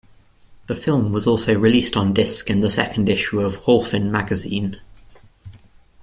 The 0.65 0.75
film 0.75 1.11
was 1.11 1.27
also 1.27 1.53
released 1.55 1.95
on 1.95 2.11
disk 2.11 2.49
in 2.49 2.61
the 2.61 2.71
second 2.71 3.07
issue 3.07 3.39
of 3.39 3.57
"Wholphin 3.65 4.09
Magazine". 4.09 4.81